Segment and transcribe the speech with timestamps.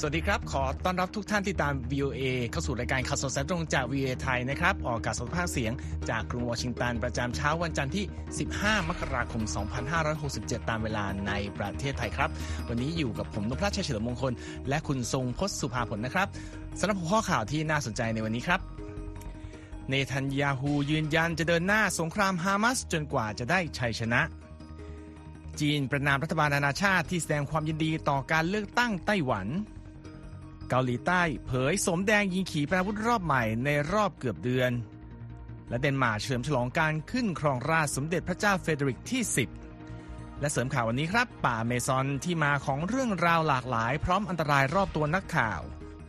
[0.00, 5.72] สวัสดีครับ ขอต้อนรับทุกท่านที่ตาม VOA เข้าสู่รายการข่าวสดสายตรงจาก VOA ไทยนะครับ ออกอากาศสดภาคเสียง
[6.10, 8.04] จากกรุงวอชิงตัน ประจำเช้าวันจันทร์ที่
[8.46, 9.42] 15 มกราคม
[10.06, 12.30] 2567 ตามเวลาในประเทศไทยครับ
[12.68, 14.32] วันนี้อยู่กับผมนพรัชชัยเฉลิมมงคล
[14.68, 16.28] และคุณทรงพศสุภาผลนะครับ
[16.78, 18.60] สำหรับหัวข้อข่าวที่น่าสนใจในวันนี้ครับ
[19.88, 24.20] เนทันยาฮูยืนยันจะเดินหน้าสงครามฮามาสจนกว่าจะได้ชัยชนะ
[25.60, 29.48] จีนประณามรัฐบาลนานาชาติที่แสดงความยินดีต่อการเลือกตั้งไต้หวัน
[30.70, 34.70] เกาหลีใต้เผยโสมแดงยิงขีปนาวุธรอบใหม่ในรอบเกือบเดือน
[35.68, 39.22] และเดนมาร์กเฉลิมฉลองการขึ้นครองราชสมเด็จพระเจ้าเฟรเดอริกที่
[39.82, 45.60] 10 และเสริมข่าววันนี้ครับ ป่าอเมซอนที่มาของเรื่องราวหลากหลาย พร้อมอันตรายรอบตัวนักข่าว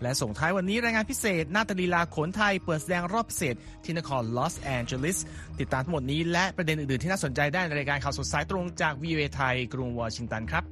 [0.02, 5.18] และส่งท้ายวันนี้รายงานพิเศษนาฏลีลาโขนไทยเปิดแสดงรอบพิเศษที่นครลอสแอนเจลิส
[5.60, 10.66] ติดตามทั้งหมดนี้และประเด็นอื่นๆที่น่าสนใจได้ในรายการข่าวสดสายตรงจาก VOA ไทยกรุงวอชิงตันครับ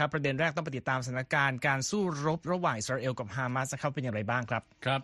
[0.00, 5.02] ครับประเด็นแรกต้องไปติดตามสถานการณ์การสู้รบระหว่างอิสราเอลกับฮามาสนะครับเป็นอย่างไรบ้างครับครับ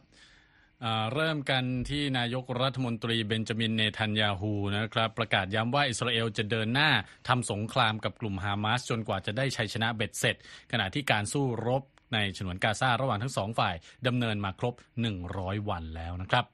[1.15, 6.91] เริ่มกันที่นายกรัฐมนตรีเบนจามินเนทันยาฮูนะครับประกาศย้ำว่าอิสราเอลจะเดินหน้า
[7.29, 10.37] ทำสงครามกับกลุ่มฮามาสจนกว่าจะได้ชัยชนะเบ็ดเสร็จ
[10.73, 11.83] ขณะที่การสู้รบ
[12.15, 13.75] ในฉนวนกาซาระหว่างทั้งสองฝ่าย
[14.07, 14.75] ดำเนินมาครบ
[15.23, 16.45] 100 วันแล้วนะครับ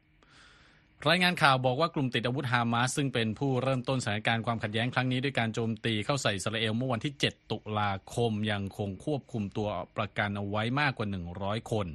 [1.10, 11.86] รายงานข่าวบอกว่ากลุ่มติดอาวุธฮามาสซึ่งเป็นผู้เริ่มต้นสถานการณ์ความขัดแย้งครั้งนี้ด้วยการโจมตีเข้าใส่อิสราเอลเมื่อวันที่ 7 ตุลาคมยังคงควบคุมตัวประกันเอาไว้มากกว่า 100 คน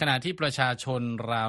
[0.00, 1.48] ขณะที่ประชาชนราว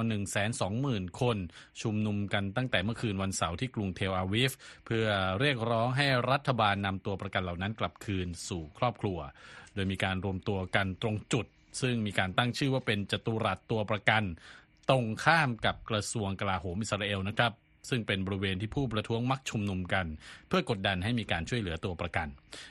[0.59, 1.37] 120,000 คน
[1.81, 4.51] ชุมนุมกันตั้งแต่เมื่อคืนวันเสาร์ที่กรุงเทลอาวิฟ
[4.85, 5.05] เพื่อ
[5.39, 9.17] เรียกร้องให้รัฐบาลนำตัวประกันเหล่านั้นกลับคืนสู่ครอบครัว
[9.73, 11.45] โดยมีการรวมตัวกันตรงจุด
[11.81, 14.23] ซึ่งมีการตั้งชื่อว่าเป็นจตุรัสตัวประกัน
[14.89, 17.53] ตรงข้ามกับกระทรวงกลาโหมอิสราเอลนะครับ
[17.89, 20.05] ซึ่งเป็นบริเวณที่ผู้ประท้วงมักชุมนุมกัน
[20.47, 22.27] เพื่อกดดันให้มีการช่วยเหลือตัวประกัน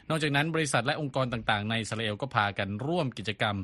[0.08, 3.56] นอกจากนั้นบริษัทและองค์กรต่างๆ ในอิสราเอลก็พากันร่วมกิจกรรม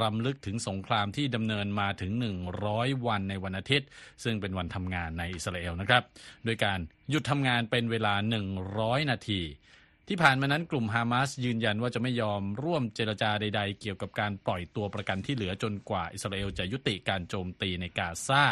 [0.00, 2.12] รำลึกถึงสงครามที่ดำเนินมาถึง
[2.58, 3.88] 100 วันในวันอาทิตย์
[4.24, 6.02] ซึ่งเป็นวันทำงานในอิสราเอลนะครับ
[6.44, 6.78] โดยการ
[7.10, 8.14] หยุดทำงานเป็นเวลา
[8.62, 9.40] 100 นาที
[10.08, 18.44] ที่ผ่านมานั้นกลุ่มฮามาสยืนยันว่าจะไม่ยอมร่วมเจรจาใด ๆ เกี่ยวกับการปล่อยตัวประกันที่เหลือจนกว่าอิสราเอลจะยุติการโจมตีในกาซา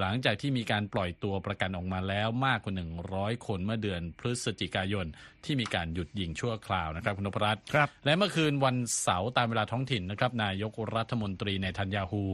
[0.00, 2.74] หลังจากที่มีการปล่อยตัวประกันออกมาแล้วมากกว่า
[3.10, 5.06] 100 คนเมื่อเดือนพฤศจิกายน
[5.44, 12.24] ที่มีการหยุดยิงชั่วคราวนะครับคุณนพรัตน์ครับ และเมื่อคืนวันเสาร์ตามเวลาท้องถิ่นนะครับนายกรัฐมนตรีในทันยาฮู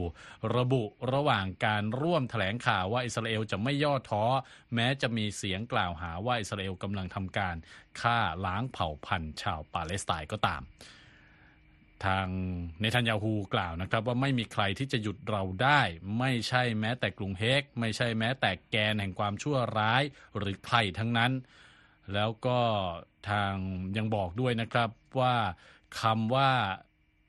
[0.55, 0.83] ระบุ
[1.13, 4.23] ระหว่างการร่วมแถลงข่าวว่าอิสราเอลจะไม่ย่อท้อ
[4.75, 7.55] แม้จะมีเสียงกล่าวหาว่าอิสราเอลกำลังทำการ
[8.01, 10.63] ฆ่าล้างเผ่าพันธุ์ชาวปาเลสไตน์ก็ตาม
[12.05, 12.27] ทาง
[12.79, 15.81] เนทันยาฮูกล่าวนะครับ ว่าไม่มีใครที่จะหยุดเราได้
[16.19, 20.03] ไม่ใช่แม้แต่กรุงเฮก ไม่ใช่แม้แต่แกนแห่งความชั่วร้าย
[20.37, 21.31] หรือใครทั้งนั้น
[22.13, 22.59] แล้วก็
[23.29, 23.53] ทาง
[23.97, 24.89] ยังบอกด้วยนะครับ
[25.19, 25.35] ว่า
[26.01, 26.51] คำว่า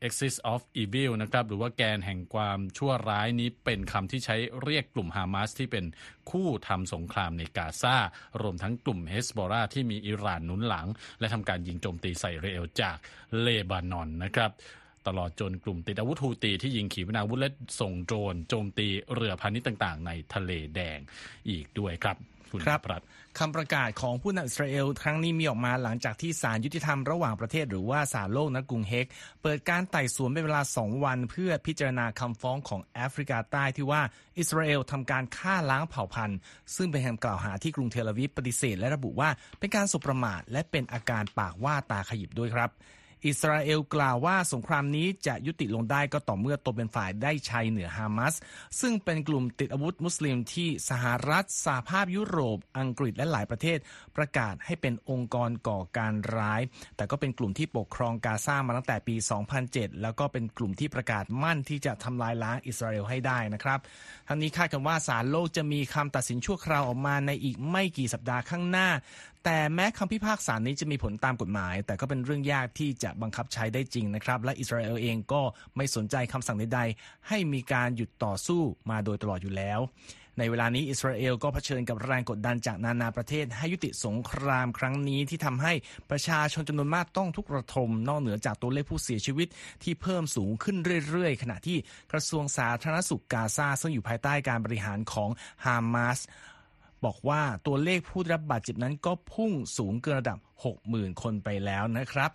[0.06, 5.84] axis of evil นะครับหรือว่าแกนแห่งความชั่วร้ายนี้เป็นคำที่ใช้เรียกกลุ่มฮามาสที่เป็น
[6.30, 7.96] คู่ทำสงครามในกาซา
[8.42, 10.86] รวมทั้งกลุ่มเฮสบอราที่มีอิหร่านหนุนหลัง
[11.20, 12.96] และทำการยิงโจมตีใส่เรเอลจาก
[13.40, 14.50] เลบานอนนะครับ
[15.06, 20.98] ตลอดจนกลุ่มติดอาวุธฮูตีที่ยิงขีปนาวุธและส่งโดรนโจมตีเรือพาณิชย์ต่าง ๆ ในทะเลแดง
[21.50, 22.16] อีกด้วยครับ
[22.64, 22.80] ครับ
[23.38, 29.06] คำประกาศของผู้นำอิสราเอล ครั้งนี้มีออกมาหลังจากที่ศาลยุติธรรมระหว่างประเทศหรือว่าศาลโลกนกรุงเฮก
[29.42, 34.02] เปิดการไต่สวนเป็นเวลา 2 วัน เพื่อพิจารณาคำฟ้องของแอฟริกาใต้ที่ว่า
[34.38, 36.38] อิสราเอลทำการฆ่าล้างเผ่าพันธุ์
[36.76, 42.70] ซึ่งเป็นคำกล่าวหาที่กรุงเทลอาวิฟปฏิเสธและระบุว่าเป็นการสุประมาทและเป็นอาการปากว่าตาขยิบด้วยครับ
[43.26, 48.34] อิสราเอลกล่าวว่าสงครามนี้จะยุติลงได้ก็ต่อเมื่อตนเป็นฝ่ายได้ชัยเหนือฮามาส
[48.80, 53.78] ซึ่งเป็นกลุ่มติดอาวุธมุสลิมที่สหรัฐสหภาพยุโรป อังกฤษและหลายประเทศ
[54.16, 56.60] ประกาศให้เป็นองค์กรก่อการร้าย
[56.96, 59.16] แต่ก็เป็นกลุ่มที่ปกครองกาซามาตั้งแต่ปี
[59.58, 63.78] 2007 แล้วก็เป็นกลุ่มที่ประกาศมั่นที่จะทำลายล้างอิสราเอลให้ได้นะครับ
[64.28, 68.88] ทั้งนี้คาดกันว่าศาลโลกจะมีคำตัดสินชั่วคราวออกมาในอีกไม่กี่สัปดาห์ข้างหน้า
[69.48, 75.42] แต่แม้คำพิพากษานี้จะมีผลตามกฎหมาย แต่ก็เป็นเรื่องยากที่จะบังคับใช้ได้จริงนะครับ และอิสราเอลเองก็
[75.76, 79.80] ไม่สนใจคำสั่งใดๆ ให้มีการหยุดต่อสู้มาโดยตลอดอยู่แล้ว
[80.38, 85.72] ในเวลานี้อิสราเอลก็เผชิญกับแรงกดดันจากนานาประเทศ ให้ยุติสงครามครั้งนี้ที่ทำให้
[86.10, 89.48] ประชาชนจำนวนมากต้องทุกระทม นอกเหนือจากตัวเลขผู้เสียชีวิต
[89.82, 90.76] ที่เพิ่มสูงขึ้น
[91.08, 91.78] เรื่อยๆ ขณะที่
[92.12, 95.30] กระทรวงสาธารณสุขกาซาซึ่งอยู่ภายใต้การบริหารของ
[95.64, 96.20] ฮามาส
[97.04, 100.38] บอกว่าตัวเลขผู้ได้รับบาดเจ็บนั้นก็พุ่งสูงเกินระดับ
[100.80, 102.30] 60,000 คนไปแล้วนะครับ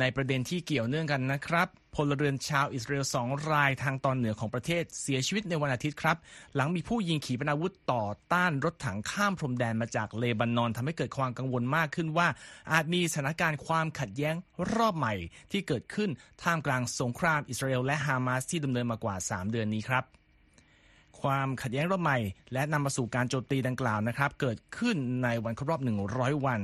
[0.00, 6.16] ในประเด็นที่เกี่ยวเนื่องกันนะครับพลเรือนชาวอิสราเอลสองรายทางตอนเหนือของประเทศเสียชีวิตในวันอาทิตย์ครับ
[6.54, 12.28] หลังมีผู้ยิงขีปนาวุธต่อต้านรถถังข้ามพรมแดนมาจากเลบานอนทำให้เกิดความกังวลมากขึ้นว่า
[12.72, 14.34] อาจมีสถานการณ์ความขัดแย้ง
[14.74, 15.14] รอบใหม่
[15.52, 16.10] ที่เกิดขึ้น
[16.42, 20.19] ท่ามกลางสงครามอิสราเอลและฮามาสที่ดำเนินมากว่า 3 เดือนนี้ครับ
[21.22, 22.18] ความขัดแย้งรอบใหม่
[22.52, 25.80] และนำมาสู่การโจมตีดังกล่าวนะครับ เกิดขึ้นในวันครบรอบ
[26.12, 26.60] 100 วัน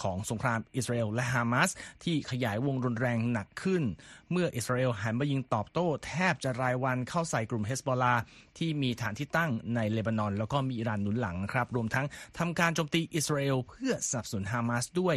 [0.00, 1.70] ของสงครามอิสราเอลและฮามาส
[2.04, 3.82] ที่ขยายวงรุนแรงหนักขึ้น
[4.30, 8.14] เมื่ออิสราเอลหันมายิงตอบโต้แทบจะรายวันเข้าใส่กลุ่มเฮสบอลา
[8.58, 12.06] ที่มีฐานที่ตั้งในเลบานอน แล้วก็มีอิหร่านหนุนหลังครับ รวมทั้ง
[12.38, 15.16] ทำการโจมตีอิสราเอลเพื่อสนับสนุนฮามาสด้วย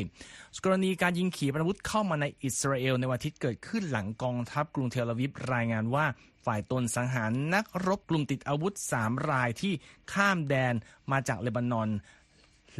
[0.63, 6.05] กรณีการยิงขีปนาวุธเข้ามาในอิสราเอลในวันอาทิตย์เกิดขึ้นหลังกองทัพกรุงเทลอาวิฟรายงานว่า
[6.45, 9.73] ฝ่ายตนสังหารนักรบกลุ่มติดอาวุธ 3 รายที่
[10.13, 10.73] ข้ามแดน
[11.11, 11.89] มาจากเลบานอน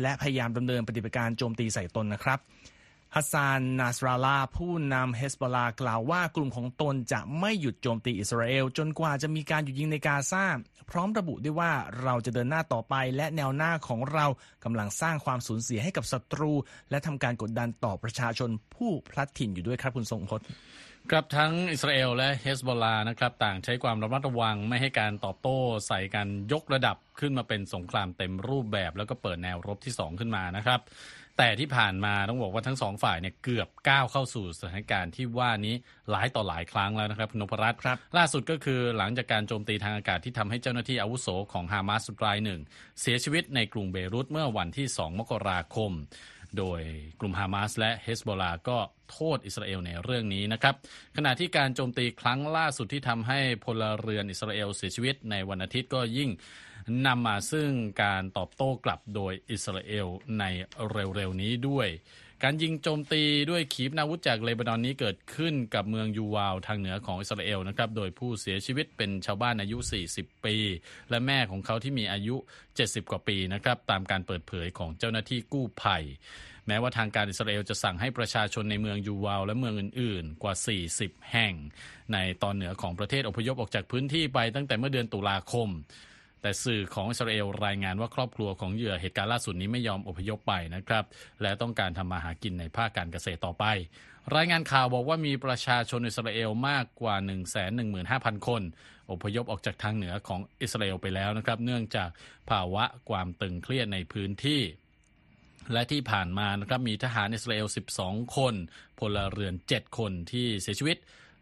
[0.02, 2.40] และพยายามดำเนินปฏิบัติการโจมตีใส่ตนนะครับ
[3.16, 10.46] ฮัสซานนาสราลาผู้นำเฮสบอลากล่าวว่ากลุ่มของตนจะไม่หยุดโจมตีอิสราเอล จนกว่าจะมีการหยุดยิงในกาซา
[10.92, 11.72] พร้อมระบุด้วยว่า
[12.04, 14.26] เราจะเดินหน้าต่อไป และแนวหน้าของเรา
[14.64, 16.52] กำลังสร้างความสูญเสียให้กับศัตรู
[16.90, 20.46] และทำการกดดันต่อประชาชนผู้พลัดถิ่นอยู่ด้วยครับคุณทรงพจน์
[21.12, 25.58] ครับทั้งอิสราเอลและเฮสบอลลานะครับต่างใช้ความระมัดระวังไม่ให้การตอบโต้
[25.88, 30.80] ใส่กันยกระดับขึ้นมาเป็นสงครามเต็มรูปแบบ แล้วก็เปิดแนวรบที่ 2 ขึ้นมานะครับ
[31.38, 35.76] แต่ที่ผ่านมาต้องบอกว่าทั้งสองฝ่ายเนี่ยเกือบก้าวเข้าสู่สถานการณ์ที่ว่านี้
[36.12, 42.60] หลายต่อหลายครั้งแล้วนะครับนพรัตน์ครับล่าสุดก็คือหลังจากการโจมตีทางอากาศที่ทำให้เจ้าหน้าที่อาวุโสของฮามาสรายหนึ่ง
[43.02, 45.92] เสียชีวิตในกรุงเบรุตเมื่อวันที่ 2 มกราคม
[46.60, 46.82] โดย
[47.20, 48.78] กลุ่มฮามาสและเฮสบอลาก็
[49.12, 50.76] โทษอิสราเอลในเรื่องนี้นะครับ
[51.18, 56.30] ขณะที่การโจมตีครั้งล่าสุดที่ทำให้พลเรือนอิสราเอลเสียชีวิตในวันอาทิตย์ก็ยิ่ง
[57.08, 57.70] นำมาซึ่ง
[58.04, 60.08] การตอบโต้กลับโดยอิสราเอล
[60.40, 60.44] ใน
[60.92, 61.88] เร็วๆนี้ด้วย
[62.48, 63.22] การยิงโจมตี
[63.52, 69.78] ด้วยขีปนาวุธจากเลบานอนนี้เกิดขึ้นกับเมืองยูวาลทางเหนือของอิสราเอลนะครับ โดยผู้เสียชีวิตเป็นชาวบ้านอายุ
[70.12, 70.56] 40 ปี
[71.10, 72.36] และแม่ของเขาที่มีอายุ
[72.74, 76.04] 70 กว่าปีนะครับ ตามการเปิดเผยของเจ้าหน้าที่กู้ภัย
[76.68, 80.54] แม้ว่าทางการอิสราเอลจะสั่งให้ประชาชนในเมืองยูวาลและเมืองอื่น ๆ กว่า
[80.94, 81.54] 40 แห่ง
[82.14, 85.70] ในตอนเหนือของประเทศอพยพออกจากพื้นที่ไปตั้งแต่เมื่อเดือนตุลาคม
[86.46, 91.06] แต่สื่อของอิสราเอลรายงานว่าครอบครัวของเหยื่อเหตุการณ์ล่าสุดนี้ไม่ยอมอพยพไปนะครับ
[91.42, 93.66] และต้องการทำมาหากินในภาคการเกษตรต่อไป
[94.36, 97.16] รายงานข่าวบอกว่ามีประชาชนอิสราเอลมากกว่า
[97.82, 98.62] 115,000 คน
[99.12, 102.10] อพยพออกจากทางเหนือของอิสราเอลไปแล้วนะครับ เนื่องจาก
[102.50, 104.62] ภาวะความตึงเครียดในพื้นที่
[105.72, 107.68] และที่ผ่านมานะครับมีทหารอิสราเอล
[108.00, 108.54] 12 คน
[109.00, 110.98] พลเรือน 7 คนที่เสียชีวิต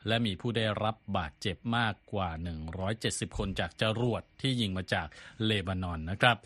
[0.07, 2.29] และมีผู้ได้รับบาดเจ็บมากกว่า
[2.83, 5.07] 170 คนจากจรวดที่ยิงมาจาก
[5.45, 6.37] เลบานอนนะครับ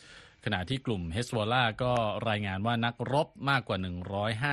[0.46, 1.94] ขณะที่กลุ่มเฮสวอลาก็
[2.30, 3.78] รายงานว่านักรบมากกว่า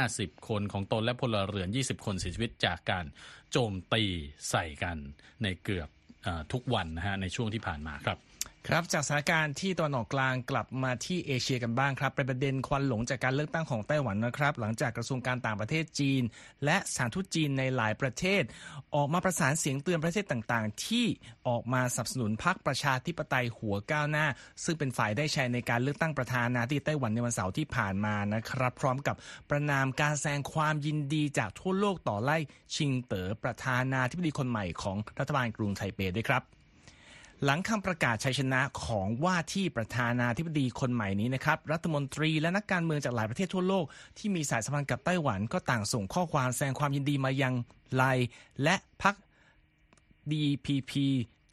[0.06, 3.04] 150 คนของตนและพลเรือน 20 คนเสียชีวิตจากการ
[3.50, 4.04] โจมตี
[4.50, 4.96] ใส่กัน
[5.42, 5.88] ในเกือบ
[6.26, 8.18] อทุกวันนะฮะในช่วงที่ผ่านมาครับ
[8.68, 16.22] ครับจากสถานการณ์ที่ตะวันออกกลางกลับมาที่เอเชียกันบ้างครับเป็นประเด็นควันหลงจากการเลือกตั้งของไต้หวันนะครับ หลังจากกระทรวงการต่างประเทศจีน
[16.64, 18.42] และสถานทูตจีนในหลายประเทศ
[18.94, 21.06] ออกมาประสานเสียงเตือนประเทศต่างๆ ที่
[21.48, 24.26] ออกมาสนับสนุนพรรคประชาธิปไตยหัวก้าวหน้า
[24.64, 29.16] ซึ่งเป็นฝ่ายได้ชัยในการเลือกตั้งประธานาธิบดีไต้หวันในวันเสาร์ที่ผ่านมานะครับ พร้อมกับ
[29.50, 32.38] ประนามการแสดงความยินดีจากทั่วโลกต่อไล่
[32.74, 36.63] ชิงเต๋อประธานาธิบดีคนใหม่ของรัฐบาลกรุงไทเปด้วยครับ
[37.44, 43.84] หลังคำประกาศชัยชนะของว่าที่ประธานาธิบดีคนใหม่นี้นะครับ รัฐมนตรีและนักการเมืองจากหลายประเทศทั่วโลก
[44.18, 47.54] ที่มีสายสัมพันธ์กับไต้หวันก็ต่างส่งข้อความแสดงความยินดีมายัง
[47.94, 48.02] ไล
[48.62, 49.14] และพรรค
[50.30, 50.92] DPP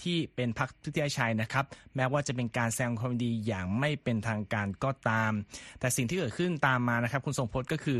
[0.03, 5.31] ที่เป็นพรรคทุติยชัยนะครับ แม้ว่าจะเป็นการแสดงความยินดีอย่างไม่เป็นทางการก็ตาม
[5.79, 7.99] แต่สิ่งที่เกิดขึ้นตามมานะครับ คุณทรงพจน์ก็คือ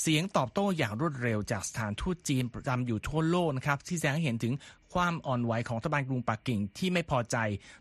[0.00, 4.54] เสียงตอบโต้อย่างรวดเร็วจากสถานทูตจีนประจำอยู่ทั่วโลกนะครับ ที่แสดงให้เห็นถึง
[4.92, 7.36] ความอ่อนไหวของรัฐบาลกรุงปักกิ่งที่ไม่พอใจ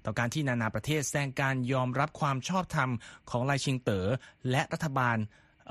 [0.06, 2.90] ต่อการที่นานาประเทศแสดงการยอมรับความชอบธรรม
[3.30, 4.08] ของไลชิงเต๋อ
[4.50, 5.18] และรัฐบาล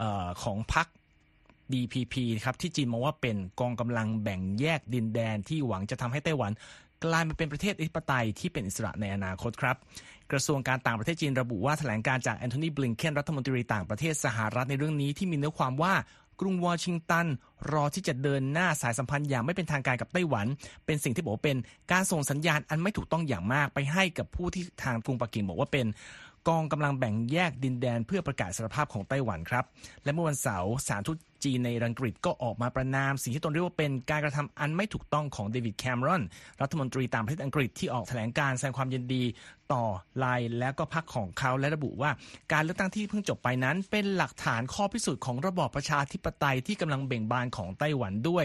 [0.00, 0.86] ออของพรรค
[1.72, 6.52] DPP ครับที่จีนมองว่าเป็นกองกำลังแบ่งแยกดินแดนที่หวังจะทำให้ไต้หวัน
[7.04, 9.76] กลายมาเป็นประเทศอธิปไตยที่เป็นอิสระในอนาคตครับ
[10.32, 15.94] กระทรวงการต่างประเทศจีนระบุว่าแถลงการจากแอนโทนีบลิงเคนรัฐมนตรีต่างประเทศสหรัฐในเรื่องนี้ที่มีเนื้อความว่า
[16.40, 17.26] กรุงวอชิงตัน
[17.72, 20.46] รอที่จะเดินหน้าสายสัมพันธ์อย่างไม่เป็นทางการกับไต้หวัน
[20.86, 21.56] เป็นสิ่งที่บอกว่าเป็น
[21.92, 25.86] การส่งสัญญาณอันไม่ถูกต้องอย่างมากไปให้กับผู้ที่ทางกรุงปักกิ่งบอกว่าเป็น
[26.48, 29.64] กองกำลังแบ่งแยกดินแดนเพื่อประกาศสารภาพของไต้หวันครับ
[30.04, 36.22] และเมื่อวันเสาร์สารทูต จีนในอังกฤษก็ออกมาประนามสิ่งที่ตนเรียกว่าเป็นการกระทำอันไม่ถูกต้องของเดวิดแคมรอน
[36.62, 39.24] รัฐมนตรีต่างประเทศอังกฤษที่ออกแถลงการแสดงความยินดี
[39.72, 39.84] ต่อ
[40.18, 42.10] ไลน์และก็พักของเขาและระบุว่า
[42.52, 48.44] การเลือกตั้งที่เพิ่งจบไปนั้น เป็นหลักฐานข้อพิสูจน์ของระบอบประชาธิปไตยที่กำลังเบ่งบานของไต้หวันด้วย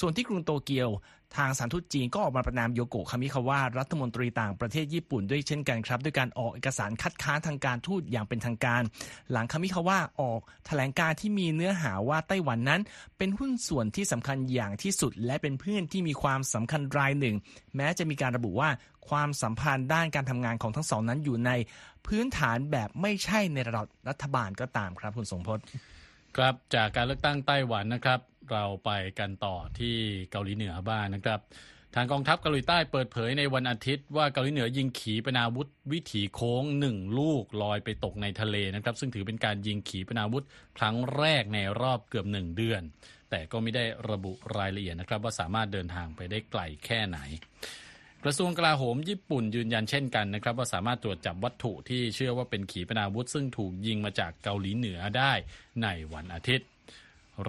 [0.00, 0.88] ส่วนที่กรุงโตเกียว
[1.36, 8.82] ทางสารทูตจีนก็ออกมาประนามโยโกะคามิคาวะรัฐมนตรีต่างประเทศญี่ปุ่นด้วยเช่นกันครับ ด้วยการออกเอกสารคัดค้านทางการทูตอย่างเป็นทางการ
[9.32, 12.80] หลังคามิคาวะออกแถลงการที่มีเนื้อหาว่าไต้หวันนั้น
[13.18, 17.36] เป็นหุ้นส่วนที่สำคัญอย่างที่สุด และเป็นเพื่อนที่มีความสำคัญรายหนึ่ง
[17.76, 18.70] แม้จะมีการระบุว่า
[19.08, 21.50] ความสัมพันธ์ด้านการทำงานของทั้งสองนั้นอยู่ใน
[22.06, 25.64] พื้นฐานแบบไม่ใช่ในระดับรัฐบาลก็ตามครับคุณสงพจน์
[26.36, 28.20] ครับจากการเลือกตั้งไต้หวันนะครับ
[28.52, 29.96] เราไปกันต่อที่
[30.30, 31.40] เกาหลีเหนือบ้างนนะครับ
[31.94, 40.44] ทางกองทัพเกาหลีใต้เปิดเผยในวันอาทิตย์ว่าเกาหลีเหนือยิงขีปนาวุธวิถีโค้งหนึ่งลูกลอยไปตกในทะเลนะครับ ซึ่งถือเป็นการยิงขีปนาวุธ
[40.78, 42.82] ครั้งแรกในรอบเกือบหนึ่งเดือน
[43.30, 47.18] แต่ก็ไม่ได้ระบุรายละเอียดนะครับ ว่าสามารถเดินทางไปได้ไกลแค่ไหน
[48.24, 55.32] กระทรวงกลาโหมญี่ปุ่นยืนยันเช่นกันนะครับ ว่าสามารถตรวจจับวัตถุที่เชื่อว่าเป็นขีปนาวุธ ซึ่งถูกยิงมาจากเกาหลีเหนือได้
[55.82, 56.66] ในวันอาทิตย์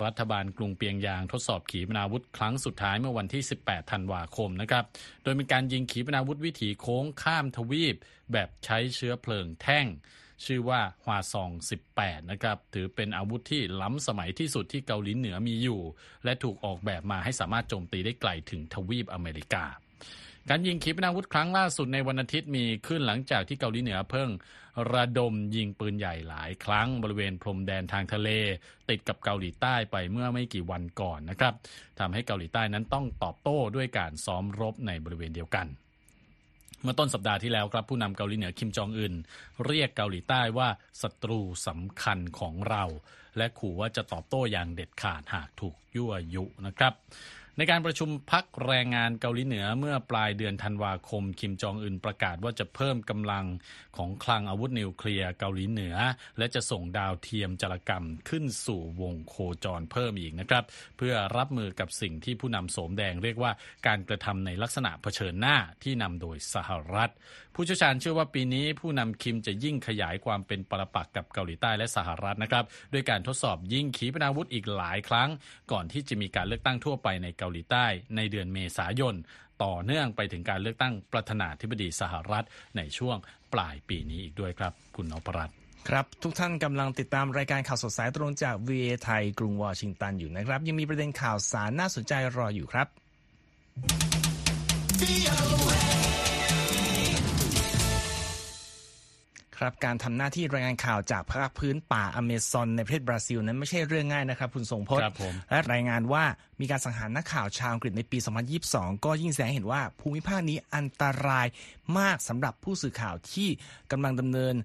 [0.04, 4.84] รัฐบาลกรุงเปียงยางทดสอบขีปนาวุธครั้งสุดท้ายเมื่อวันที่ 18 ธันวาคมนะครับ
[5.24, 7.96] โดยมีการยิงขีปนาวุธวิถีโค้งข้ามทวีป
[8.32, 9.86] แบบใช้เชื้อเพลิงแท่ง
[10.46, 11.52] ชื่อว่าฮวาซอง
[11.92, 15.82] 18 นะครับ ถือเป็นอาวุธที่ล้ำสมัยที่สุดที่เกาหลีเหนือมีอยู่
[16.24, 19.66] และถูกออกแบบมาให้สามารถโจมตีได้ไกลถึงทวีปอเมริกา
[20.50, 24.30] การยิงขีปนาวุธครั้งล่าสุดในวันอาทิตย์มีขึ้นหลังจากที่เกาหลีเหนือเพิ่ง
[24.94, 28.30] ระดมยิงปืนใหญ่หลายครั้งบริเวณพรมแดนทางทะเล
[28.90, 31.54] ติดกับเกาหลีใต้ไปเมื่อไม่กี่วันก่อนนะครับ
[32.00, 35.68] ทำให้เกาหลีใต้นั้นต้องตอบโต้ด้วยการซ้อมรบในบริเวณเดียวกัน
[36.82, 39.14] เมื่อต้นสัปดาห์ที่แล้วครับผู้นำเกาหลีเหนือคิมจองอึน
[39.66, 40.70] เรียกเกาหลีใต้ว่า
[41.02, 42.84] ศัตรูสำคัญของเรา
[43.38, 46.94] และขู่ว่าจะตอบโต้อย่างเด็ดขาดหากถูกยั่วยุนะครับ
[47.60, 53.46] ในการประชุมพักแรงงานเกาหลีเหนือเมื่อปลายเดือนธันวาคม คิมจองอึนประกาศว่าจะเพิ่มกำลัง
[53.98, 55.96] ของคลังอาวุธนิวเคลียร์เกาหลีเหนือ
[56.38, 60.64] และจะส่งดาวเทียมจารกรรมขึ้นสู่วงโคจรเพิ่มอีกนะครับ
[60.98, 63.52] เพื่อรับมือกับสิ่งที่ผู้นำโสมแดงเรียกว่า
[63.88, 67.12] การกระทำในลักษณะเผชิญหน้าที่นำโดยสหรัฐ
[67.60, 75.30] ผู้เชี่ยวชาญเชื่อว่าปีนี้ผู้นำคิมจะยิ่งขยายความเป็นปรปักกับเกาหลีใต้และสหรัฐนะครับด้วยการทดสอบยิงขีปนาวุธอีกหลายครั้ง
[75.72, 77.86] ก่อนที่จะมีการเลือกตั้งทั่วไปในเกาหลีใต้
[78.16, 79.16] ในเดือนเมษายน
[79.64, 82.46] ต่อเนื่องไปถึงการเลือกตั้งประธานาธิบดีสหรัฐ
[82.78, 83.18] ในช่วง
[83.54, 85.58] ปลายปีนี้อีกด้วยครับ คุณนพรัตน์
[85.90, 92.88] ครับ ทุกท่านกำลังติดตามรายการข่าวสดสายตรงจาก VA ไทย กรุงวอชิงตันอยู่นะครับ ยังมีประเด็นข่าวสารน่าสนใจรออยู่ครับ
[99.60, 105.04] ครับการทำหน้าที่รายงานข่าวจากภาคพื้นป่าอเมซอนในประเทศบราซิลนั้นไม่ใช่เรื่องง่ายนะครับคุณทรงพจน์
[105.50, 106.24] และรายงานว่า
[106.60, 108.18] มีการสังหารนักข่าวชาวอังกฤษในปี
[108.62, 111.48] 2022 ก็ยิ่งแสดงเห็นว่าภูมิภาคนี้อันตราย
[112.00, 113.50] มากสำหรับผู้สื่อข่าวที่
[113.92, 114.56] กำลังดำเนิน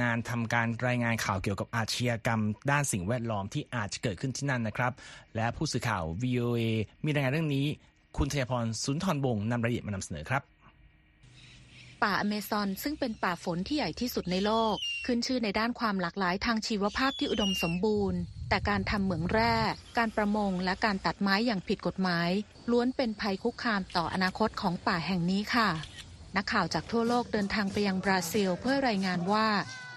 [0.00, 2.40] งานทำการรายงานข่าวเกี่ยวกับอาชญากรรม
[2.70, 4.92] ด้านสิ่งแวดล้อมที่อาจจะเกิดขึ้นที่นั่นนะครับ
[5.36, 6.62] และผู้สื่อข่าว VOA
[7.04, 7.66] มีรายงานเรื่องนี้
[8.16, 10.42] คุณธยพรสุนทรบงนำรายละเอียดมานำเสนอครับ
[12.02, 14.74] ป่าอเมซอนซึ่งเป็นป่าฝนที่ใหญ่ที่สุดในโลก
[15.06, 18.18] ขึ้นชื่อในด้านความหลากหลายทางชีวภาพที่อุดมสมบูรณ์
[18.48, 19.54] แต่การทำเหมืองแร่
[19.98, 22.30] การประมงและการตัดไม้อย่างผิดกฎหมาย
[22.70, 25.68] ล้วนเป็นภัยคุกคามต่ออนาคตของป่าแห่งนี้ค่ะ
[26.36, 29.46] นักข่าวจากทั่วโลกเดินทางไปยังบราซิล เพื่อรายงานว่า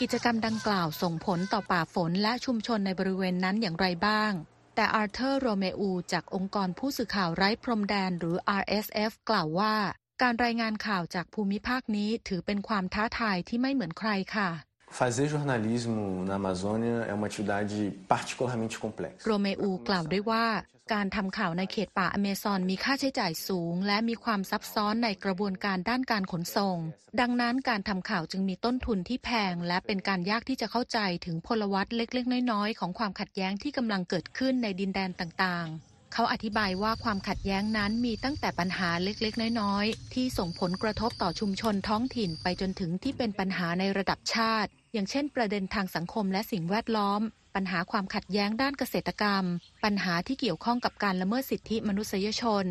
[0.02, 4.32] กิจกรรมดังกล่าวส่งผลต่อป่าฝนและชุมชนในบริเวณนั้นอย่างไรบ้าง
[4.76, 9.76] แต่อาร์เธอร์โรเมอูจากองค์กรผู้สื่อข่าวไร้พรมแดนหรือ RSF กล่าวว่า
[10.24, 14.50] การรายงานข่าวจากภูมิภาคนี้ถือเป็นความท้าทายที่ไม่เหมือนใครค่ะ
[14.98, 17.80] Fazer jornalismo na Amazônia é uma atividade
[18.14, 19.24] particularmente complexa.
[19.28, 20.46] โรเมอูกล่าวด้วยว่า
[20.94, 26.78] การทำข่าวในเขตป่าอเมซอนมีค่าใช้จ่ายสูง และมีความซับซ้อนในกระบวนการด้านการขนส่ง
[27.20, 47.22] ดังนั้นการทำข่าวจึงมีต้นทุนที่แพง และเป็นการยากที่จะเข้าใจถึงพลวัตเล็กๆ น้อยๆ ของความขัดแย้งที่กำลังเกิดขึ้นในดินแดนต่างๆ เขาอธิบายว่าความขัดแย้งนั้นมีตั้งแต่ปัญหาเล็กๆ น้อยๆ ที่ส่งผลกระทบต่อชุมชนท้องถิ่นไปจนถึงที่เป็นปัญหาในระดับชาติ อย่างเช่น ประเด็นทางสังคมและสิ่งแวดล้อม
[47.56, 49.44] ปัญหาความขัดแย้งด้านเกษตรกรรม
[49.84, 52.66] ปัญหาที่เกี่ยวข้องกับการละเมิดสิทธิมนุษยชน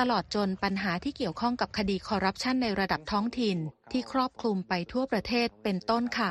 [0.00, 3.58] ตลอดจนปัญหาที่เกี่ยวข้องกับคดีคอร์รัปชันในระดับท้องถิ่น
[3.92, 6.28] ที่ครอบคลุมไปทั่วประเทศเป็นต้นค่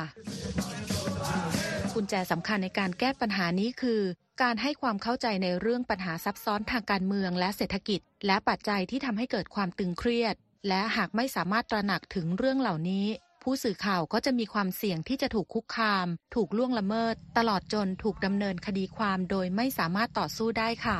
[1.94, 4.00] กุญแจสำคัญในการแก้ปัญหานี้คือ
[4.42, 10.34] การให้ความเข้าใจในเรื่องปัญหาซับซ้อนทางการเมืองและเศรษฐกิจ และปัจจัยที่ทำให้เกิดความตึงเครียด
[10.68, 13.06] และหากไม่สามารถตระหนักถึงเรื่องเหล่านี้
[13.42, 20.98] ผู้สื่อข่าวก็จะมีความเสี่ยงที่จะถูกคุกคาม ถูกล่วงละเมิด ตลอดจนถูกดำเนินคดีความโดยไม่สามารถต่อสู้ได้ค่ะ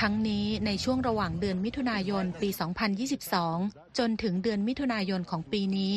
[0.00, 2.48] ทั้งนี้ในช่วงระหว่างเดือนมิถุนายนปี
[3.22, 5.94] 2022 จนถึงเดือนมิถุนายนของปีนี้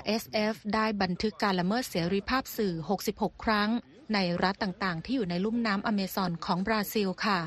[0.00, 2.74] RSF ได้บันทึกการละเมิดเสรีภาพสื่อ
[3.08, 3.70] 66 ครั้ง
[4.14, 7.40] ในรัฐต่างๆ ที่อยู่ในลุ่มน้ำอเมซอนของบราซิลค่ะ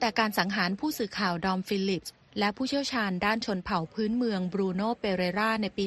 [0.00, 5.84] แต่การสังหารผู้สื่อข่าวดอมฟิลิปส์และผู้เชี่ยวชาญด้านชนเผ่าพื้นเมืองบรูโนเปเรราในปี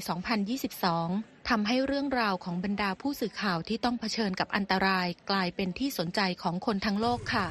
[0.74, 7.48] 2022 ทำให้เรื่องราวของบรรดาผู้สื่อข่าวที่ต้องเผชิญกับอันตรายกลายเป็นที่สนใจของคนทั้งโลกค่ะ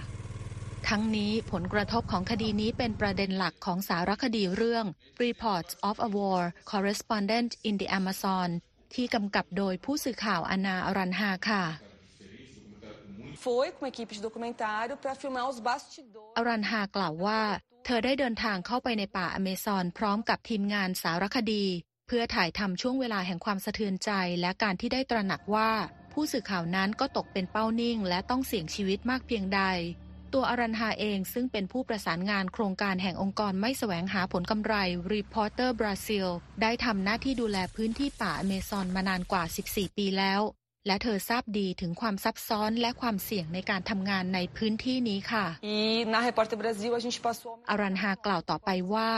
[0.89, 4.85] ทั้งนี้ผลกระทบของคดีนี้เป็นประเด็นหลักของสารคดีเรื่อง
[5.25, 8.49] Reports of a War Correspondent in the Amazon
[8.95, 11.65] ที่กำกับโดยผู้สื่อข่าวอนาอรันฮาค่ะ
[13.45, 16.33] foi com uma equipe de documentário para filmar os bastidores.
[16.37, 17.41] อรันฮากล่าวว่า
[17.85, 21.65] เธอได้เดินทางเข้าไปในป่าอเมซอนพร้อมกับทีมงานสารคดี
[22.07, 24.11] เพื่อถ่ายทำช่วงเวลาแห่งความสะเทือนใจ
[24.41, 25.71] และการที่ได้ตระหนักว่า
[26.13, 29.63] ผู้สื่อข่าวนั้นก็ตกเป็นเป้านิ่ง และต้องเสี่ยงชีวิตมากเพียงใด
[30.35, 34.75] ตัวอรันฮาเองซึ่งเป็นผู้ประสานงานโครงการแห่งองค์กรไม่แสวงหาผลกำไร
[35.15, 36.29] Reporter Brazil
[36.63, 40.41] ได้ทำหน้าที่ดูแลพื้นที่ป่าอเมซอนมานานกว่า 14 ปีแล้ว
[40.87, 45.77] และเธอทราบดีถึงความซับซ้อนและความเสี่ยงในการทำงานในพื้นที่นี้ค่ะ E
[46.13, 49.11] na Repórter Brasil a gente passou อารันฮากล่าวต่อไปว่า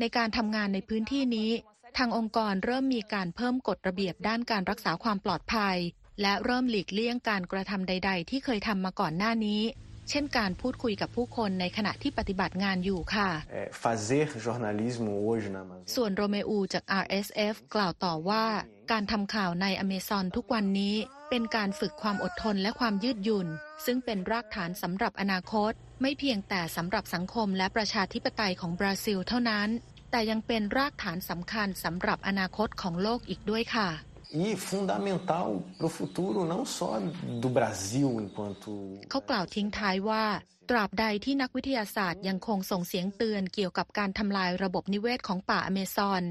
[0.00, 1.50] ในการทำงานในพื้นที่นี้
[1.98, 5.76] ทางองค์กรเริ่มมีการเพิ่มกฎระเบียบด้านการรักษาความปลอดภัย
[6.22, 9.62] และเริ่มหลีกเลี่ยงการกระทำใด ๆ ที่เคยทำมาก่อนหน้านี้
[10.10, 13.28] เช่นการพูดคุยกับผู้คนในขณะที่ปฏิบัติงานอยู่ค่ะ
[13.60, 15.92] É, fazer jornalismo hoje na Amazônia.
[15.94, 18.44] ส่วนโรเมอูจาก RSF กล่าวต่อว่า
[18.92, 20.94] การทำข่าวในอเมซอนทุกวันนี้
[21.30, 23.48] เป็นการฝึกความอดทนและความยืดหยุ่น
[23.84, 25.72] ซึ่งเป็นรากฐานสำหรับอนาคต
[26.02, 29.68] ไม่เพียงแต่สำหรับสังคมและประชาธิปไตยของบราซิลเท่านั้น
[30.10, 33.88] แต่ยังเป็นรากฐานสำคัญสำหรับอนาคตของโลกอีกด้วยค่ะ
[34.30, 37.00] E fundamental para o futuro não só
[37.42, 38.72] do Brasil enquanto
[39.10, 40.24] เขากล่าวทิ้งท้ายว่า
[40.68, 46.22] ตราบใดที่นักวิทยาศาสตร์ยังคงส่งเสียงเตือนเกี่ยวกับการทำลายระบบนิเวศของป่าอเมซอน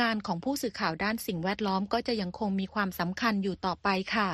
[0.00, 4.30] งานของผู้สื่อข่าวด้านสิ่งแวดล้อมก็จะยังคงมีความสำคัญอยู่ต่อไปค่ะ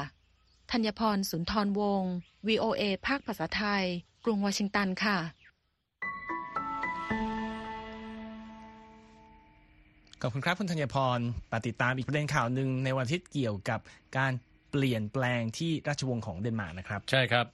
[0.70, 2.12] ธัญพรสุนทรวงศ์
[2.48, 3.84] VOA ภาคภาษาไทย
[4.24, 5.18] กรุงวอชิงตันค่ะ
[10.22, 11.18] ขอบคุณครับคุณธัญพร
[11.50, 13.80] ปติดตามอีกประเด็นข่าวหนึ่งในวันอาทิตย์เกี่ยวกับ
[14.18, 14.32] การ
[14.70, 17.46] เปลี่ยนแปลงที่ราชวงศ์ของเดนมาร์กนะครับ ใช่ครับ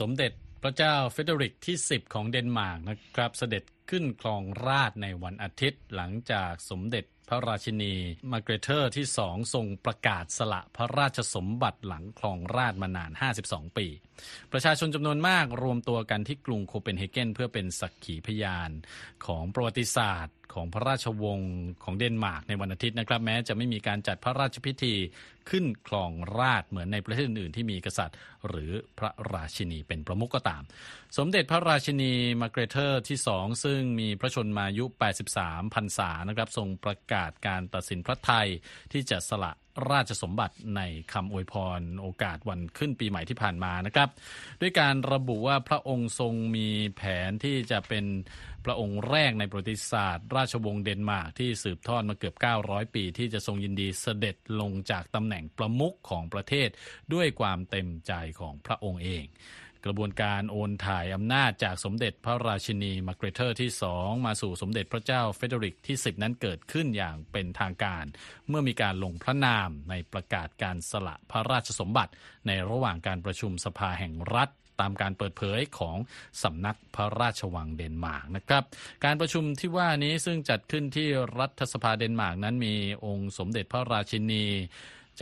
[0.00, 7.94] สมเด็จพระเจ้าเฟเดริกที่ 10 ของเดนมาร์กนะครับ เสด็จขึ้นครองราชในวันอาทิตย์หลังจากสมเด็จ ระราชินี
[8.32, 13.10] มาร์เกรเทอที่สองทรงประกาศสละพระราชสมบัติหลังครองราชมานาน
[13.44, 13.86] 52 ปี
[14.52, 18.70] ประชาชนจำนวนมากรวมตัวกันที่กรุงโคเปนเฮเกนเพื่อเป็นสักขีพยาน
[19.26, 24.94] ของประวัติศาสตร์ของพระราชวงศ์ของเดนมาร์กในวันอาทิตย์นะครับ แม้จะไม่มีการจัดพระราชพิธี
[25.50, 28.16] ขึ้นครองราชเหมือนในประเทศอื่นๆที่มีกษัตริย์
[28.48, 30.62] หรือพระราชินีเป็นประมุขก็ตาม
[31.18, 34.84] สมเด็จพระราชินีมาร์เกรเทอที่สองซึ่งมีพระชนมายุ
[35.28, 38.48] 83พรรษานะครับทรงประกาศการตัดสินพระทัย
[38.92, 39.52] ที่จะสละ
[39.90, 44.08] ราชสมบัติในคำอวยพรโอกาสวันขึ้นปีใหม่ที่ผ่านมานะครับ
[44.60, 48.04] ด้วยการระบุว่าพระองค์ทรงมีแผนที่จะเป็น
[48.64, 56.68] พระองค์แรกในประวัติศาสตร์ ราชวงศ์เดนมาร์กที่สืบทอดมาเกือบ 900 ปี ที่จะทรงยินดีเสด็จลงจากตำแหน่งประมุขของประเทศ
[57.14, 59.24] ด้วยความเต็มใจของพระองค์เอง
[59.86, 68.04] กระบวนการโอนถ่ายอำนาจจากสมเด็จพระราชินีมาร์เกรเทอร์ที่สองมาสู่สมเด็จพระเจ้าเฟเดริกที่ 10 นั้นเกิดขึ้นอย่างเป็นทางการ
[68.48, 72.12] เมื่อมีการลงพระนามในประกาศการสละพระราชสมบัติ
[72.46, 75.96] ในระหว่างการประชุมสภาแห่งรัฐตามการเปิดเผยของ
[76.42, 78.64] สำนักพระราชวังเดนมาร์กนะครับ
[79.04, 84.44] การประชุมที่ว่านี้ซึ่งจัดขึ้นที่รัฐสภาเดนมาร์กนั้นมีองค์สมเด็จพระราชินี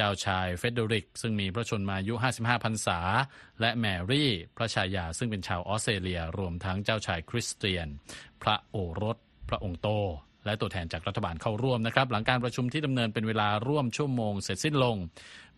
[0.01, 2.99] เจ้าชายเฟเดริก ซึ่งมีพระชนมายุ 55พรรษา
[3.61, 7.89] และแมรี่ พระชายาซึ่งเป็นชาวออสเตรเลีย รวมทั้งเจ้าชายคริสเตียน
[8.43, 9.17] พระโอรส
[9.49, 9.89] พระองค์โต
[10.45, 14.97] และตัวแทนจากรัฐบาลเข้าร่วมนะครับ หลังการประชุมที่ดำเนินเป็นเวลาร่วมชั่วโมงเสร็จสิ้นลง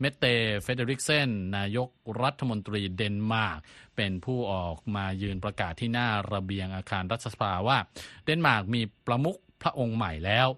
[0.00, 0.24] เมเต
[0.60, 1.90] เฟเดริกเซนนายก
[2.22, 3.58] รัฐมนตรีเดนมาร์ก
[3.96, 7.78] เป็นผู้ออกมายืนประกาศที่หน้าระเบียงอาคารรัฐสภาว่า
[8.24, 10.48] เดนมาร์กมีประมุขพระองค์ใหม่แล้ว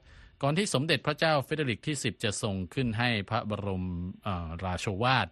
[0.43, 3.87] ก่อนที่สมเด็จพระเจ้าเฟเดริกที่ 10 จะทรงขึ้นให้พระบรม
[4.65, 5.27] ราโชวาท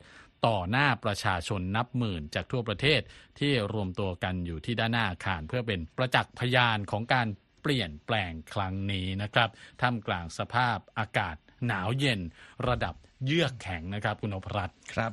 [0.47, 3.01] ต่อหน้าประชาชนนับหมื่นจากทั่วประเทศ
[3.39, 7.27] ที่รวมตัวกันอยู่ที่ด้านหน้าอาคาร เพื่อเป็นประจักษ์พยานของการ
[7.63, 9.49] เปลี่ยนแปลงครั้งนี้นะครับ
[9.81, 11.37] ท่ามกลางสภาพอากาศ
[11.67, 12.21] หนาวเย็น
[12.69, 12.95] ระดับ
[13.27, 15.13] เยือกแข็งนะครับคุณนพรัตครับ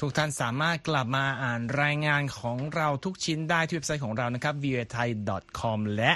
[0.00, 5.08] ทุกท่านสามารถกลับมาอ่านรายงานของเราทุกชิ้นได้ที่เว็บไซต์ของเรานะครับ v o a t h a i
[5.58, 6.12] c o m และ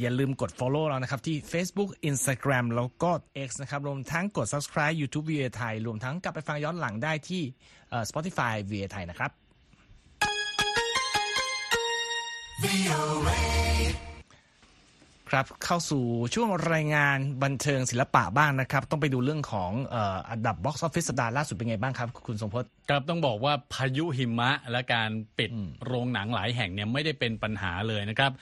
[0.00, 3.10] อย่าลืมกด follow เรานะครับ ที่ Facebook Instagram แล้วก็
[3.48, 7.42] X นะครับ รวมทั้งกด subscribe YouTube VA ไทย รวมทั้งกลับไปฟังย้อนหลังได้ที่
[8.08, 9.30] Spotify VA ไทยนะครับ
[15.32, 19.70] ครับเข้าสู่ช่วงรายงานบันเทิงศิลปะบ้างนะครับ ต้องไปดูเรื่องของ
[20.30, 25.50] อันดับบ็อกซ์ออฟฟิศสัปดาห์ล่าสุดเป็นไงบ้างครับ คุณทรงพจน์ครับต้องบอกว่าพายุหิมะและการปิด
[25.86, 28.32] โรงหนังหลายแห่งเนี่ยไม่ได้เป็นปัญหาเลยนะครับ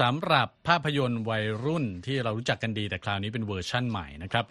[0.00, 4.44] สำหรับภาพยนตร์วัยรุ่นที่เรารู้จักกันดีแต่คราวนี้เป็นเวอร์ชั่นใหม่นะครับ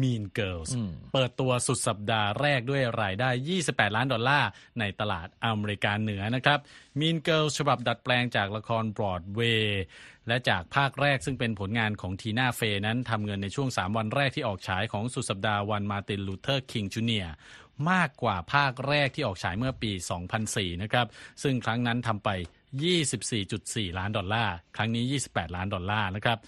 [0.00, 0.70] Mean Girls
[1.12, 3.30] เปิดตัวสุดสัปดาห์แรกด้วยรายได้
[3.64, 4.48] 28 ล้านดอลลาร์
[4.80, 6.58] ในตลาดอเมริกาเหนือนะครับ
[7.00, 9.84] Mean Girls ฉบับดัดแปลงจากละครบรอดเวย์
[10.28, 17.26] และจากภาคแรกซึ่งเป็นผลงานของทีน่าเฟย์นั้นทำเงินในช่วง 3 วันแรกที่ออกฉายของสุดสัปดาห์วันมาร์ตินลูเทอร์คิงจูเนียร์
[17.90, 19.92] มากกว่าภาคแรกที่ออกฉายเมื่อปี
[20.36, 21.06] 2004 นะครับ
[21.42, 22.28] ซึ่งครั้งนั้นทำไป
[23.14, 26.38] 24.4 ล้านดอลลาร์ ครั้งนี้ 28 ล้านดอลลาร์นะครับ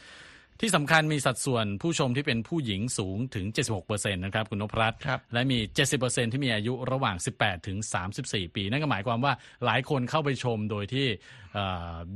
[0.61, 3.47] ที่สำคัญมีสัดส่วนผู้ชมที่เป็นผู้หญิงสูงถึง
[3.81, 4.99] 76%นะครับคุณนพรัตน์
[5.33, 5.59] และมี
[5.97, 7.79] 70%ที่มีอายุระหว่าง 18 ถึง
[8.17, 9.33] 34 ปี นั่นก็หมายความว่า
[9.65, 11.07] หลายคนเข้าไปชมโดยที่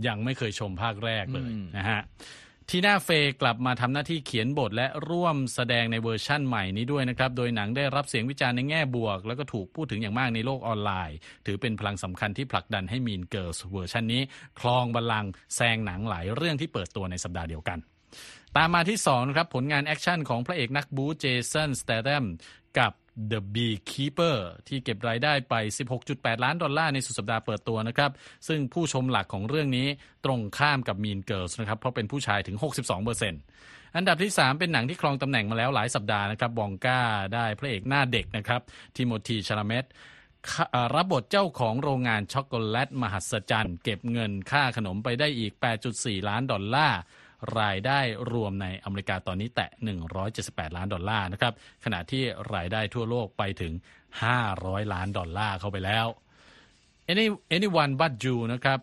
[0.06, 2.02] ยังไม่เคยชมภาคแรกเลยนะฮะ
[2.72, 14.22] ทีน่าเฟย์กลับมาทำหน้าที่เขียนบทและร่วมแสดงในเวอร์ชั่นใหม่นี้ด้วยนะครับ โดยหนังได้รับเสียงวิจารณ์ในแง่บวก แล้วก็ถูกพูดถึงอย่างมากในโลกออนไลน์ ถือเป็นพลังสำคัญที่ผลักดันให้ Mean Girls เวอร์ชันนี้
[14.60, 17.78] ครองบัลลังก์แซงหนังหลายเรื่องที่เปิดตัวในสัปดาห์เดียวกัน
[18.56, 22.24] ตามมาที่2นะครับผลงานแอคชั่นของพระเอกนักบู๊เจสันสเตเดม
[22.78, 22.92] กับ
[23.30, 24.36] The Beekeeper
[24.68, 25.54] ที่เก็บรายได้ไป
[25.98, 28.10] 16.8 ล้านดอลลาร์ในสุดสัปดาห์เปิดตัวนะครับ
[28.48, 29.86] ซึ่งผู้ชมหลักของเรื่องนี้
[30.24, 32.56] ตรงข้ามกับ Mean Girls นะครับ เพราะเป็นผู้ชายถึง
[33.26, 37.00] 62%อันดับที่ 3 เป็นหนังที่ครองตำแหน่งมาแล้วหลายสัปดาห์นะครับ Wonka
[37.34, 38.60] ได้พระเอกหน้าเด็กนะครับ
[38.96, 39.84] ทิโมธีชาลเมต
[40.94, 45.52] รับบทเจ้าของโรงงานช็อกโกแลตมหัศจรรย์ เก็บเงินค่าขนมไปได้อีก
[45.90, 47.00] 8.4 ล้านดอลลาร์
[47.58, 48.00] รายได้
[48.32, 49.70] รวมในอเมริกาตอนนี้แตะ
[50.24, 51.52] 178 ล้านดอลลาร์นะครับ
[51.84, 52.22] ขณะที่
[52.54, 53.72] รายได้ทั่วโลกไปถึง
[54.32, 56.06] 500 ล้านดอลลาร์เข้าไปแล้ว
[57.10, 57.26] Any
[57.56, 58.80] Anyone But You นะครับ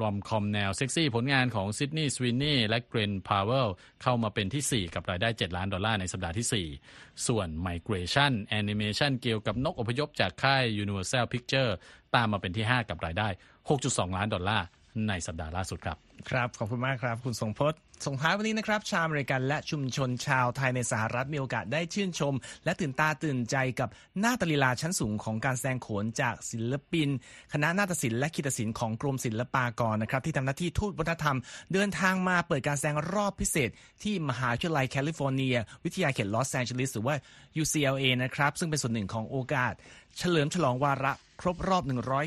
[0.00, 3.68] rom-com แนวเซ็กซี่ผลงานของซิดนีย์สวินนี่และเกรนพาวเวล
[4.02, 11.70] เข้ามาเป็นที่ 4 กับรายได้ 7 ล้านดอลลาร์ในสัปดาห์ที่ 4 ส่วน Migration Animation เกี่ยวกับนกอพยพจากค่าย Universal Picture
[12.14, 13.28] ตามมาเป็นที่ 5 กับรายได้
[13.72, 14.66] 6.2 ล้านดอลลาร์
[15.08, 15.96] ในสัปดาห์ล่าสุดครับ
[16.30, 23.88] ครับ ขอบคุณมากครับ คุณสงพจน์ส่งท้ายวันนี้นะครับ ชาวอเมริกันและชุมชนชาวไทยในสหรัฐมีโอกาสได้ชื่นชม และตื่นตาตื่นใจกับ
[24.20, 27.08] หน้าตลีลาชั้นสูงของการแสดงโขนจากศิลปิน
[27.52, 31.38] คณะนาฏศิลป์และคิตศิลป์ของกรมศิลปากรนะครับ ที่ทำหน้าที่ทูตวัฒนธรรม
[31.72, 33.70] เดินทางมาเปิดการแสดงรอบพิเศษ
[34.02, 37.14] ที่มหาวิทยาลัยแคลิฟอร์เนีย วิทยาเขตลอสแอนเจลิสหรือว่า
[37.62, 39.72] UCLA นะครับซึ่งเป็นส่วนหนึ่งของโอกาส
[40.18, 41.84] เฉลิมฉลองวาระ ครบรอบ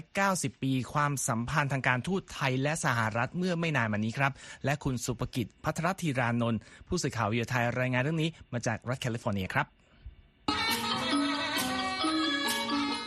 [0.10, 4.32] 190 ปี ความสัมพันธ์ทางการทูตไทยและสหรัฐเมื่อไม่นานมานี้ครับ
[4.66, 9.66] และคุณสุภกิจพัทรธีรานนท์ผู้สื่อข่าววีโอเอไทยรายงานเรื่องนี้มาจากรัฐแคลิฟอร์เนียครับ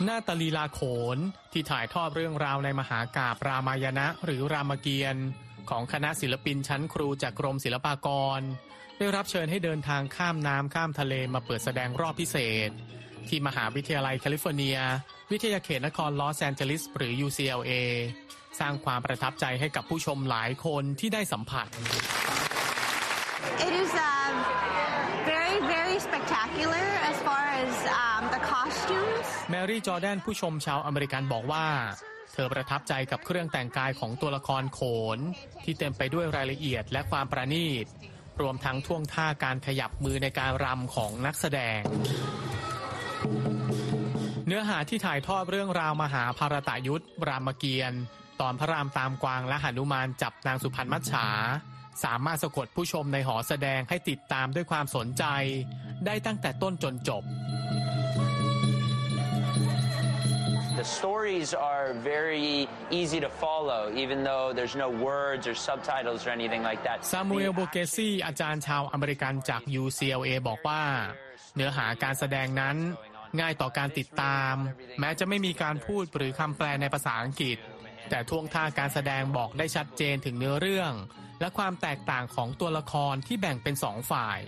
[0.03, 0.79] หน้าตลีลาโข
[1.15, 1.17] น
[1.53, 5.25] ที่ถ่ายทอดเรื่องราวในมหากาพย์รามายณะหรือรามเกียรติ์
[5.69, 8.07] ของคณะศิลปินชั้นครูจากกรมศิลปาก
[8.39, 8.41] ร
[8.97, 12.69] ได้รับเชิญให้เดินทางข้ามน้ำข้ามทะเลมาเปิดแสดงรอบพิเศษ
[13.29, 14.77] ที่มหาวิทยาลัยแคลิฟอร์เนีย
[15.31, 17.71] วิทยาเขตนครลอสแอนเจลิสหรือ UCLA
[18.59, 21.67] สร้างความประทับใจให้กับผู้ชมหลายคนที่ได้สัมผัส
[23.67, 24.29] It is uh,
[25.31, 31.65] very very spectacular as far as um, the costumes แมรี่จอแดนผู้ชมชาวอเมริกันบอกว่า
[32.33, 34.79] เธอประทับใจกับเครื่องแต่งกายของตัวละครโข
[35.17, 35.19] น
[35.63, 37.85] ที่เต็มไปด้วยรายละเอียดและความประณีต
[38.41, 41.81] รวมทั้งท่วงท่าการขยับมือในการรำของนักแสดง
[44.51, 48.01] เนื้อหาที่ถ่ายทอดเรื่องราวมหาภารตยุทธรามเกียรติ์
[48.41, 51.27] ตอนพระรามตามกวางและหนุมานจับนางสุพรรณมัจฉา
[52.03, 55.23] สามารถสะกดผู้ชมในหอแสดงให้ติดตามด้วยความสนใจ
[56.05, 57.23] ได้ตั้งแต่ต้นจนจบ
[60.79, 62.49] The stories are very
[62.99, 66.97] easy to follow, even though there's no words or subtitles or anything like that.
[67.13, 70.81] ซามูเอลโบเกซีอาจารย์ชาวอเมริกันจาก UCLA บอกว่า
[71.55, 72.75] เนื้อหาการแสดงนั้น
[73.39, 74.53] ง่ายต่อการติดตาม
[74.99, 77.57] แม้จะไม่มีการพูดหรือคำแปลในภาษาอังกฤษ
[78.09, 80.93] แต่ท่วงท่าการแสดงบอกได้ชัดเจนถึงเนื้อเรื่อง
[81.39, 84.39] และความแตกต่างของตัวละครที่แบ่งเป็นสองฝ่าย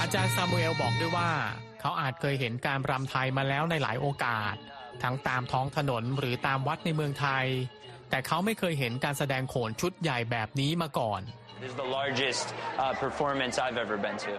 [0.00, 1.32] อาจารย์ซามูเอลบอกด้วยว่า
[1.80, 4.54] เขาอาจเคยเห็นการรำไทยมาแล้วในหลายโอกาส
[5.02, 7.46] ทั้งตามท้องถนนหรือตามวัดในเมืองไทย
[8.10, 11.22] แต่เขาไม่เคยเห็นการแสดงโขนชุดใหญ่แบบนี้มาก่อน
[11.62, 12.46] This is the largest
[12.84, 14.32] uh, performance I've ever been to.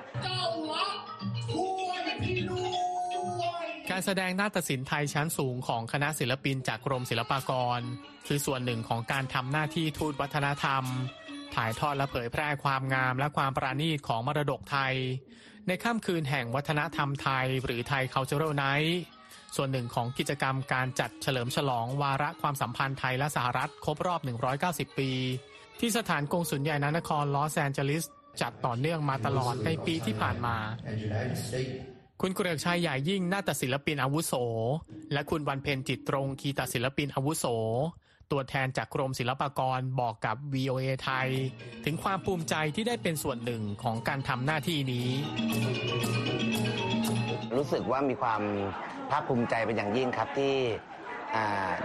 [3.95, 7.79] การแสดงนาฏศิลป์ไทยชั้นสูงของคณะศิลปินจากกรมศิลปากร
[8.27, 10.83] คือส่วนหนึ่งของการทำหน้าที่ทูตวัฒนธรรม
[11.55, 14.93] ถ่ายทอดและเผยแพร่ความงามและความปราณีตของมรดกไทย
[15.67, 18.91] ในค่ำคืนแห่งวัฒนธรรมไทยหรือไทย Cultural Night
[19.55, 24.21] ส่วนหนึ่งของกิจกรรมการจัดเฉลิมฉลองวาระความสัมพันธ์ไทยและสหรัฐครบรอบ
[24.59, 25.11] 190 ปี
[25.79, 28.03] ที่สถานกงสุลใหญ่นครลอสแอนเจลิส
[28.41, 30.55] จัดต่อเนื่องมาตลอดในปีที่ผ่านมา
[32.25, 34.33] คุณเกรียกชัยใหญ่ยิ่งนาฏศิลปินอาวุโส
[35.13, 37.45] และคุณวันเพ็ญจิตตรงคีตศิลปินอาวุโส
[38.31, 41.29] ตัวแทนจากกรมศิลปากรบอกกับ VOA ไทย
[41.85, 45.07] ถึงความภูมิใจที่ได้เป็นส่วนหนึ่งของการทำหน้าที่นี้
[47.55, 48.41] รู้สึกว่ามีความ
[49.09, 50.55] ภาคภูมิใจเป็นอย่างยิ่งครับที่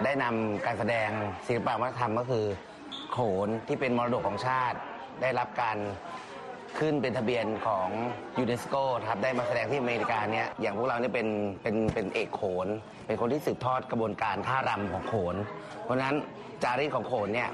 [0.05, 1.11] ได้นำการแสดง
[1.47, 2.45] ศิลปวัฒนธรรมก็คือ
[3.13, 4.79] โขนที่เป็นมรดกของชาติ
[5.21, 5.77] ได้รับการ
[6.79, 7.89] ขึ้นเป็นทะเบียนของ
[8.39, 8.75] ยูเนสโก
[9.09, 11.29] ครับได้มาแสดงที่อเมริกาเนี่ยอย่างพวกเราเนี่ยเป็น
[11.63, 12.67] เป็นเป็นเอกโขน
[13.07, 15.37] เป็นคนที่สืบทอดกระบวนการท่ารำของโขน
[15.85, 16.17] เพราะฉะนั้น
[16.63, 17.49] จารีตของโขนเนี่ย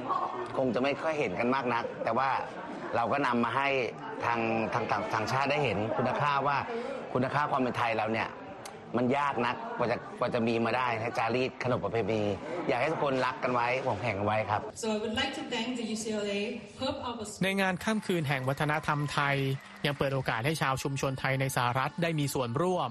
[0.56, 2.28] คงจะไม่ค่อยเห็นกันมากนัก แต่ว่า
[2.96, 3.68] เราก็นำมาให้
[4.24, 4.40] ทาง
[4.74, 6.56] ทางต่างชาติได้เห็นคุณค่าว่า
[7.12, 8.28] คุณค่าความเป็นไทยเราเนี่ย
[8.96, 12.22] มันยากนักกว่าจะกว่าจะมีมาได้ให้จารีตขนบประเพณี
[12.68, 16.40] อยากให้ทุกคนรักกันไว้หวงแข่งกันไว้ครับ so I would like to thank the UCLA
[16.80, 19.36] Pub of ในงานข้ามคืนแห่งวัฒนธรรมไทย
[19.86, 22.90] ยังเปิดโอกาสให้ชาวชุมชนไทยในสหรัฐได้มีส่วนร่วม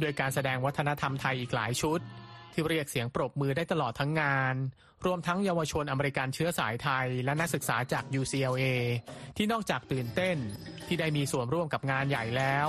[0.00, 2.00] โดยการแสดงวัฒนธรรมไทยอีกหลายชุด
[2.52, 4.56] ที่เรียกเสียงปรบมือได้ตลอดทั้งงาน
[5.06, 8.64] รวมทั้งเยาวชนอเมริกันเชื้อสายไทย และนักศึกษาจาก UCLA
[9.36, 10.36] ที่นอกจากตื่นเต้น
[10.86, 12.68] ที่ได้มีส่วนร่วมกับงานใหญ่แล้ว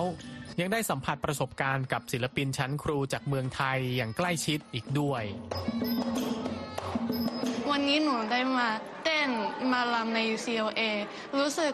[0.59, 5.23] ยังได้สัมผัสประสบการณ์กับศิลปินชั้นครูจากเมืองไทยอย่างใกล้ชิดอีกด้วย
[7.71, 8.69] วันนี้หนูได้มา
[9.03, 9.29] เต้น
[9.71, 10.81] มาลำใน UCLA
[11.39, 11.73] รู้สึก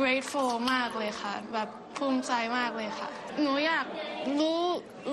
[0.00, 3.08] grateful มากเลยค่ะ แบบภูมิใจมากเลยค่ะ
[3.40, 3.86] หนูอยาก
[4.40, 4.60] รู้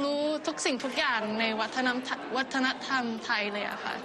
[0.04, 3.96] รู้ทุกสิ่งทุกอย่างในวัฒนธรรมวัฒนธรรมไทยเลยอะค่ะ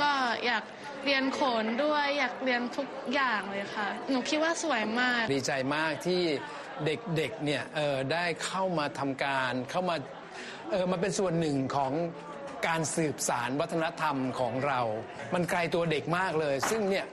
[0.00, 0.10] ก็
[0.46, 0.64] อยาก
[1.04, 6.20] เรียนโขนด้วยอยากเรียนทุกอย่างเลยค่ะ หนูคิดว่าสวยมาก ดีใจมากที่
[6.86, 7.62] เด็กๆเนี่ย
[8.12, 9.96] ได้เข้ามาทำการเข้ามา
[10.70, 11.92] เออมาเป็นส่วนหนึ่งของ
[12.66, 14.80] การสืบสารวัฒนธรรมของเรา
[15.34, 17.06] มันไกลตัวเด็กมากเลย ซึ่งเนี่ย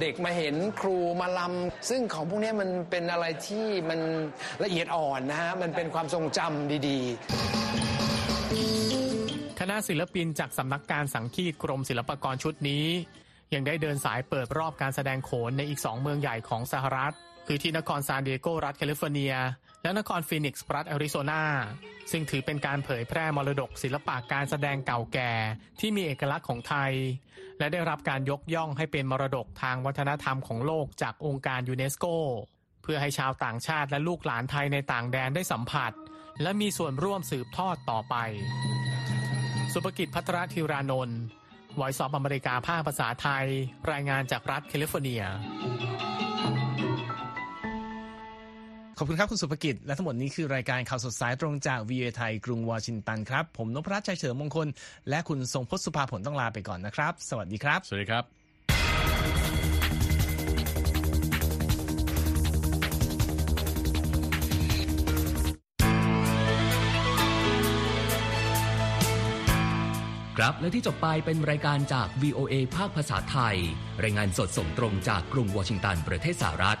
[0.00, 4.00] เด็กๆมาเห็นครูมารำซึ่งของพวกนี้มันเป็นอะไรที่มัน
[4.64, 7.10] ละเอียดอ่อนนะฮะ มันเป็นความทรงจำดีๆ
[9.60, 12.86] คณะศิลปินจากสำนักการสังคีตกรมศิลปากรชุดนี้
[13.54, 17.12] ยังได้เดินสายเปิดรอบการแสดงโขนในอีกสองเมืองใหญ่ของสหรัฐ
[17.46, 19.34] คือที่นครซานดิเอโกรัฐแคลิฟอร์เนีย
[19.82, 21.42] และนครฟีนิกซ์รัฐแอริโซนา
[22.10, 25.32] ซึ่งถือเป็นการเผยแพร่มรดกศิลปะการแสดงเก่าแก่
[25.80, 26.92] ที่มีเอกลักษณ์ของไทย
[27.58, 32.06] และได้รับการยกย่องให้เป็นมรดกทางวัฒนธรรมของโลกจากองค์การยูเนสโก
[32.82, 35.92] เพื่อให้ชาวต่างชาติและลูกหลานไทยในต่างแดนได้สัมผัส
[36.42, 38.14] และมีส่วนร่วมสืบทอดต่อไป
[39.72, 41.20] สุภกิจพัทรธิรานนท์
[41.76, 43.46] Voice of America ภาคภาษาไทย
[43.92, 45.22] รายงานจากรัฐแคลิฟอร์เนีย
[49.02, 54.68] ขอบคุณครับ คุณสุภกิจ และทั้งหมดนี้คือรายการข่าวสดสายตรงจากวีโอเอไทยกรุงวอชิงตันครับ ผมนพรัชชัยเฉลิมมงคล
[55.08, 58.24] และคุณทรงพศสุภาผลต้องลาไปก่อนนะครับ สวัสดีครับ สวัสดีครับ
[70.38, 73.56] ครับและที่จบไปเป็นรายการจาก VOA ภาคภาษาไทย
[74.02, 76.80] รายงานสดส่งตรงจากกรุงวอชิงตันประเทศสหรัฐ